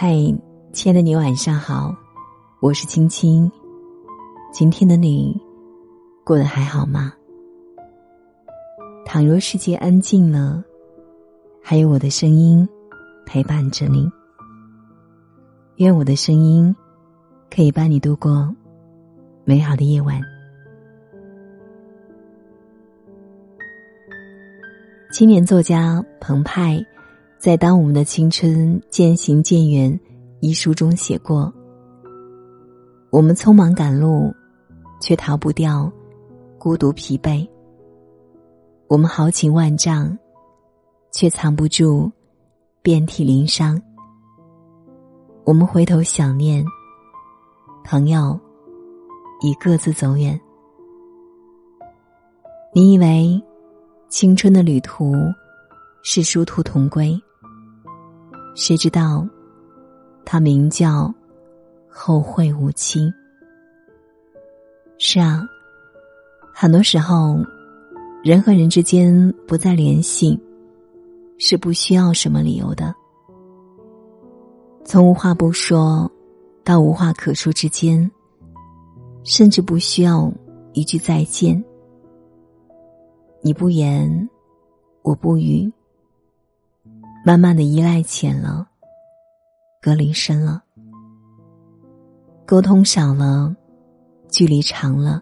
[0.00, 0.14] 嗨，
[0.72, 1.92] 亲爱的你，晚上好，
[2.60, 3.50] 我是青青。
[4.52, 5.36] 今天的你
[6.24, 7.12] 过得还好吗？
[9.04, 10.62] 倘若世界安静了，
[11.60, 12.68] 还有我的声音
[13.26, 14.08] 陪伴着你。
[15.78, 16.72] 愿我的声音
[17.50, 18.54] 可以伴你度过
[19.44, 20.20] 美好的夜晚。
[25.10, 26.80] 青年作家澎湃。
[27.38, 29.92] 在《当我们的青春渐行渐远》
[30.40, 31.52] 一书中写过
[33.10, 34.34] ：“我们匆忙赶路，
[35.00, 35.90] 却逃不掉
[36.58, 37.48] 孤独疲惫；
[38.88, 40.18] 我们豪情万丈，
[41.12, 42.10] 却藏不住
[42.82, 43.80] 遍体鳞伤。
[45.44, 46.64] 我们回头想念，
[47.84, 48.38] 朋友
[49.42, 50.38] 已各自走远。
[52.74, 53.40] 你以为
[54.08, 55.14] 青春的旅途
[56.02, 57.16] 是殊途同归？”
[58.60, 59.24] 谁知道，
[60.24, 61.14] 他名叫
[61.88, 63.08] 后会无期。
[64.98, 65.48] 是啊，
[66.52, 67.38] 很多时候，
[68.24, 70.36] 人和人之间不再联系，
[71.38, 72.92] 是不需要什么理由的。
[74.84, 76.10] 从无话不说
[76.64, 78.10] 到无话可说之间，
[79.22, 80.32] 甚至不需要
[80.72, 81.64] 一句再见。
[83.40, 84.28] 你不言，
[85.02, 85.72] 我不语。
[87.28, 88.66] 慢慢的依赖浅了，
[89.82, 90.62] 隔离深了，
[92.46, 93.54] 沟通少了，
[94.30, 95.20] 距离长了，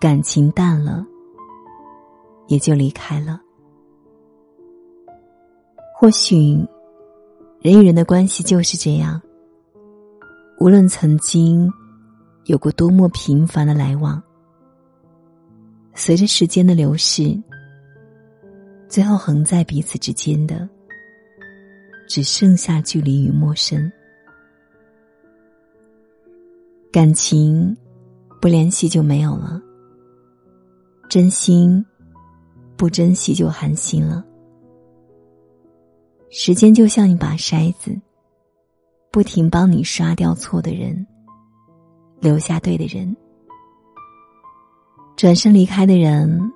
[0.00, 1.06] 感情淡了，
[2.48, 3.40] 也就离开了。
[5.96, 6.56] 或许，
[7.60, 9.22] 人与人的关系就是这样。
[10.58, 11.72] 无论曾经
[12.46, 14.20] 有过多么频繁的来往，
[15.94, 17.40] 随着时间的流逝。
[18.88, 20.68] 最后横在彼此之间的，
[22.08, 23.90] 只剩下距离与陌生。
[26.90, 27.76] 感情
[28.40, 29.60] 不联系就没有了，
[31.10, 31.84] 真心
[32.76, 34.24] 不珍惜就寒心了。
[36.30, 37.94] 时间就像一把筛子，
[39.10, 41.06] 不停帮你刷掉错的人，
[42.20, 43.14] 留下对的人。
[45.14, 46.50] 转身离开的人，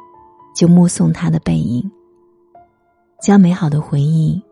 [0.56, 1.90] 就目送他的背影。
[3.22, 4.42] 将美好的回忆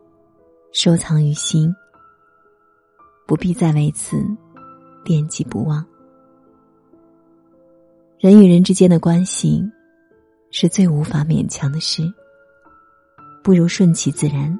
[0.71, 1.75] 收藏于心，
[3.27, 4.25] 不必再为此
[5.03, 5.85] 惦记不忘。
[8.17, 9.61] 人与人之间的关系
[10.51, 12.01] 是最无法勉强的事，
[13.43, 14.57] 不如顺其自然。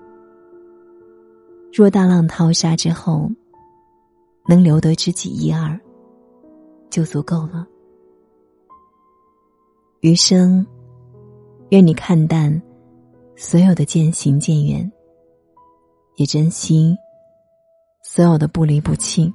[1.72, 3.32] 若大浪淘沙之后，
[4.46, 5.80] 能留得知己一二，
[6.90, 7.66] 就足够了。
[10.02, 10.68] 余生，
[11.70, 12.62] 愿你看淡。
[13.36, 14.92] 所有的渐行渐远，
[16.16, 16.96] 也珍惜
[18.04, 19.34] 所有的不离不弃。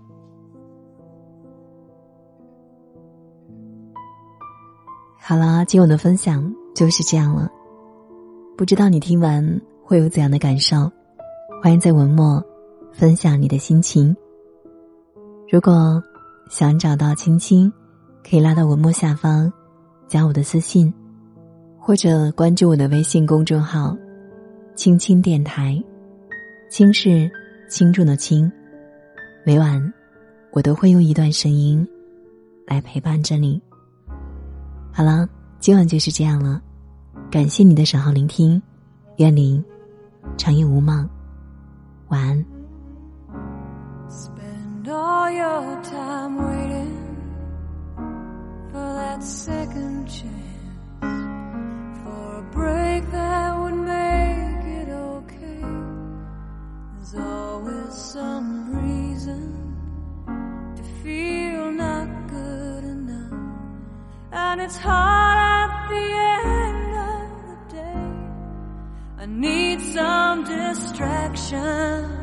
[5.19, 7.51] 好了，今晚的分享就是这样了。
[8.57, 10.91] 不知道你听完会有怎样的感受？
[11.61, 12.43] 欢迎在文末
[12.93, 14.17] 分享你的心情。
[15.51, 16.01] 如果
[16.49, 17.73] 想找到青青，
[18.28, 19.53] 可以拉到文末下方，
[20.07, 20.95] 加我的私信。
[21.86, 23.97] 或者关注我的微信公众号
[24.74, 25.80] “青青电台”，
[26.69, 27.30] 青是
[27.69, 28.50] 轻重的轻。
[29.44, 29.80] 每晚
[30.50, 31.86] 我都会用一段声音
[32.66, 33.62] 来陪伴着你。
[34.92, 35.28] 好了，
[35.60, 36.60] 今晚就是这样了，
[37.30, 38.60] 感谢你的守候聆听，
[39.18, 39.62] 愿你
[40.36, 41.08] 长夜无梦，
[42.08, 42.44] 晚安。
[57.92, 59.76] Some reason
[60.76, 63.32] to feel not good enough,
[64.32, 66.06] and it's hard at the
[66.50, 68.06] end of the day.
[69.18, 72.16] I need some distraction.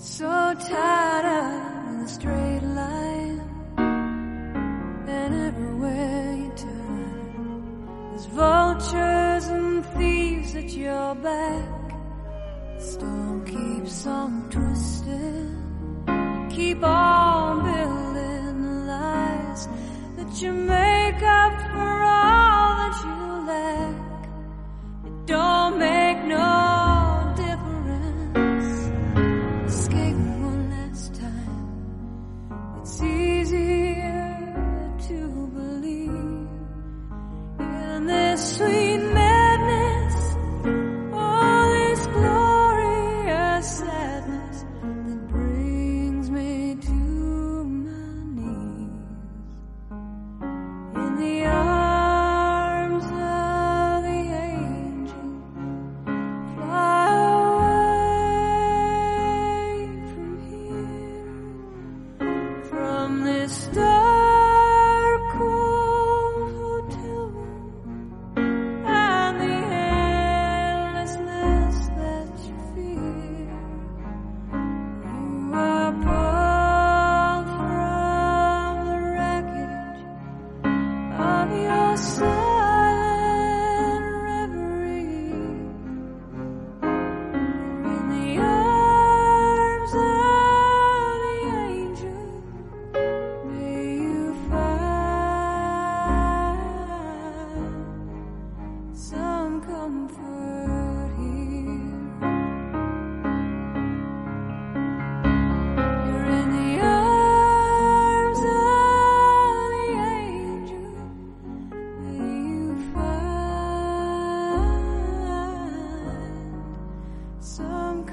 [0.00, 3.40] So tired of the straight line,
[5.08, 11.94] and everywhere you turn, there's vultures and thieves at your back.
[12.76, 19.68] The storm keeps on twisting, keep on building the lies
[20.16, 21.97] that you make up for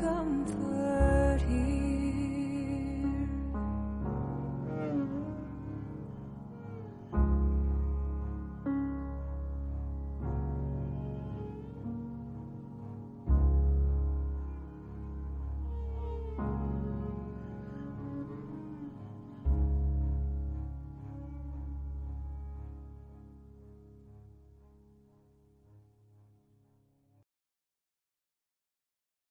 [0.05, 0.74] Cảm.